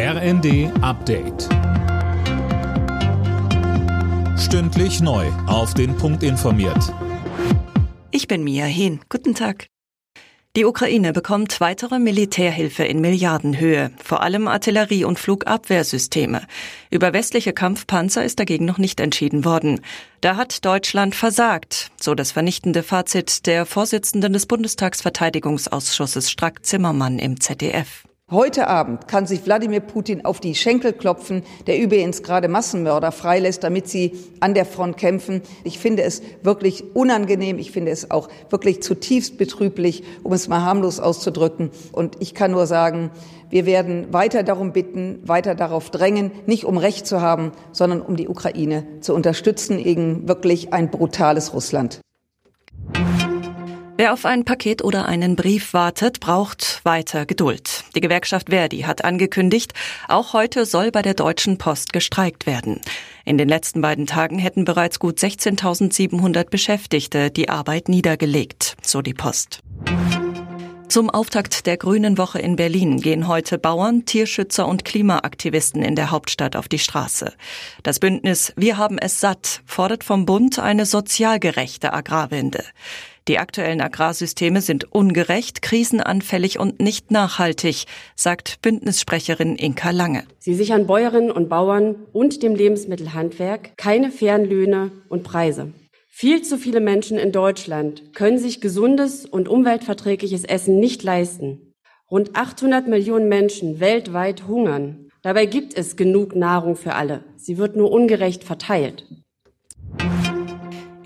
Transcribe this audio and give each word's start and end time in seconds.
RND 0.00 0.70
Update. 0.80 1.48
Stündlich 4.38 5.00
neu. 5.00 5.26
Auf 5.48 5.74
den 5.74 5.96
Punkt 5.96 6.22
informiert. 6.22 6.94
Ich 8.12 8.28
bin 8.28 8.44
Mia 8.44 8.66
Hehn. 8.66 9.00
Guten 9.08 9.34
Tag. 9.34 9.66
Die 10.54 10.64
Ukraine 10.66 11.12
bekommt 11.12 11.60
weitere 11.60 11.98
Militärhilfe 11.98 12.84
in 12.84 13.00
Milliardenhöhe, 13.00 13.90
vor 14.00 14.22
allem 14.22 14.46
Artillerie- 14.46 15.02
und 15.02 15.18
Flugabwehrsysteme. 15.18 16.42
Über 16.90 17.12
westliche 17.12 17.52
Kampfpanzer 17.52 18.24
ist 18.24 18.38
dagegen 18.38 18.66
noch 18.66 18.78
nicht 18.78 19.00
entschieden 19.00 19.44
worden. 19.44 19.80
Da 20.20 20.36
hat 20.36 20.64
Deutschland 20.64 21.16
versagt, 21.16 21.90
so 22.00 22.14
das 22.14 22.30
vernichtende 22.30 22.84
Fazit 22.84 23.46
der 23.46 23.66
Vorsitzenden 23.66 24.32
des 24.32 24.46
Bundestagsverteidigungsausschusses 24.46 26.30
Strack 26.30 26.64
Zimmermann 26.64 27.18
im 27.18 27.40
ZDF. 27.40 28.07
Heute 28.30 28.68
Abend 28.68 29.08
kann 29.08 29.26
sich 29.26 29.46
Wladimir 29.46 29.80
Putin 29.80 30.26
auf 30.26 30.38
die 30.38 30.54
Schenkel 30.54 30.92
klopfen, 30.92 31.44
der 31.66 31.80
übrigens 31.80 32.22
gerade 32.22 32.48
Massenmörder 32.48 33.10
freilässt, 33.10 33.64
damit 33.64 33.88
sie 33.88 34.18
an 34.40 34.52
der 34.52 34.66
Front 34.66 34.98
kämpfen. 34.98 35.40
Ich 35.64 35.78
finde 35.78 36.02
es 36.02 36.20
wirklich 36.42 36.94
unangenehm. 36.94 37.58
Ich 37.58 37.70
finde 37.70 37.90
es 37.90 38.10
auch 38.10 38.28
wirklich 38.50 38.82
zutiefst 38.82 39.38
betrüblich, 39.38 40.04
um 40.24 40.34
es 40.34 40.46
mal 40.46 40.60
harmlos 40.60 41.00
auszudrücken. 41.00 41.70
Und 41.90 42.16
ich 42.20 42.34
kann 42.34 42.50
nur 42.50 42.66
sagen, 42.66 43.12
wir 43.48 43.64
werden 43.64 44.12
weiter 44.12 44.42
darum 44.42 44.74
bitten, 44.74 45.20
weiter 45.26 45.54
darauf 45.54 45.88
drängen, 45.88 46.30
nicht 46.44 46.66
um 46.66 46.76
Recht 46.76 47.06
zu 47.06 47.22
haben, 47.22 47.52
sondern 47.72 48.02
um 48.02 48.14
die 48.14 48.28
Ukraine 48.28 48.86
zu 49.00 49.14
unterstützen 49.14 49.82
gegen 49.82 50.28
wirklich 50.28 50.74
ein 50.74 50.90
brutales 50.90 51.54
Russland. 51.54 52.02
Wer 54.00 54.12
auf 54.12 54.24
ein 54.24 54.44
Paket 54.44 54.84
oder 54.84 55.06
einen 55.06 55.34
Brief 55.34 55.74
wartet, 55.74 56.20
braucht 56.20 56.82
weiter 56.84 57.26
Geduld. 57.26 57.82
Die 57.96 58.00
Gewerkschaft 58.00 58.50
Verdi 58.50 58.82
hat 58.82 59.04
angekündigt, 59.04 59.72
auch 60.06 60.34
heute 60.34 60.66
soll 60.66 60.92
bei 60.92 61.02
der 61.02 61.14
Deutschen 61.14 61.58
Post 61.58 61.92
gestreikt 61.92 62.46
werden. 62.46 62.80
In 63.24 63.38
den 63.38 63.48
letzten 63.48 63.80
beiden 63.80 64.06
Tagen 64.06 64.38
hätten 64.38 64.64
bereits 64.64 65.00
gut 65.00 65.18
16.700 65.18 66.48
Beschäftigte 66.48 67.32
die 67.32 67.48
Arbeit 67.48 67.88
niedergelegt, 67.88 68.76
so 68.82 69.02
die 69.02 69.14
Post. 69.14 69.64
Zum 70.88 71.10
Auftakt 71.10 71.66
der 71.66 71.76
Grünen 71.76 72.18
Woche 72.18 72.38
in 72.38 72.54
Berlin 72.54 73.00
gehen 73.00 73.26
heute 73.26 73.58
Bauern, 73.58 74.06
Tierschützer 74.06 74.68
und 74.68 74.84
Klimaaktivisten 74.84 75.82
in 75.82 75.96
der 75.96 76.12
Hauptstadt 76.12 76.54
auf 76.54 76.68
die 76.68 76.78
Straße. 76.78 77.34
Das 77.82 77.98
Bündnis 77.98 78.52
Wir 78.56 78.78
haben 78.78 78.96
es 78.96 79.18
satt 79.18 79.60
fordert 79.66 80.04
vom 80.04 80.24
Bund 80.24 80.60
eine 80.60 80.86
sozial 80.86 81.40
gerechte 81.40 81.92
Agrarwende. 81.92 82.64
Die 83.28 83.38
aktuellen 83.38 83.82
Agrarsysteme 83.82 84.62
sind 84.62 84.90
ungerecht, 84.90 85.60
krisenanfällig 85.60 86.58
und 86.58 86.80
nicht 86.80 87.10
nachhaltig, 87.10 87.84
sagt 88.16 88.62
Bündnissprecherin 88.62 89.56
Inka 89.56 89.90
Lange. 89.90 90.24
Sie 90.38 90.54
sichern 90.54 90.86
Bäuerinnen 90.86 91.30
und 91.30 91.50
Bauern 91.50 91.94
und 92.12 92.42
dem 92.42 92.54
Lebensmittelhandwerk 92.54 93.76
keine 93.76 94.10
fairen 94.10 94.46
Löhne 94.46 94.92
und 95.10 95.24
Preise. 95.24 95.74
Viel 96.08 96.40
zu 96.40 96.56
viele 96.56 96.80
Menschen 96.80 97.18
in 97.18 97.30
Deutschland 97.30 98.14
können 98.14 98.38
sich 98.38 98.62
gesundes 98.62 99.26
und 99.26 99.46
umweltverträgliches 99.46 100.44
Essen 100.44 100.80
nicht 100.80 101.02
leisten. 101.02 101.74
Rund 102.10 102.34
800 102.34 102.88
Millionen 102.88 103.28
Menschen 103.28 103.78
weltweit 103.78 104.48
hungern. 104.48 105.10
Dabei 105.22 105.44
gibt 105.44 105.76
es 105.76 105.96
genug 105.96 106.34
Nahrung 106.34 106.76
für 106.76 106.94
alle. 106.94 107.24
Sie 107.36 107.58
wird 107.58 107.76
nur 107.76 107.92
ungerecht 107.92 108.42
verteilt. 108.42 109.04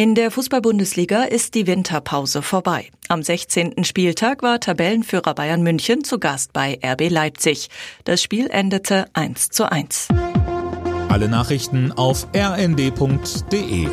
In 0.00 0.14
der 0.14 0.30
Fußball-Bundesliga 0.30 1.24
ist 1.24 1.54
die 1.54 1.66
Winterpause 1.66 2.40
vorbei. 2.40 2.88
Am 3.08 3.22
16. 3.22 3.84
Spieltag 3.84 4.42
war 4.42 4.58
Tabellenführer 4.58 5.34
Bayern 5.34 5.62
München 5.62 6.04
zu 6.04 6.18
Gast 6.18 6.54
bei 6.54 6.78
RB 6.82 7.10
Leipzig. 7.10 7.68
Das 8.04 8.22
Spiel 8.22 8.48
endete 8.48 9.04
1 9.12 9.50
zu 9.50 9.70
1. 9.70 10.08
Alle 11.10 11.28
Nachrichten 11.28 11.92
auf 11.92 12.26
rnd.de 12.34 13.88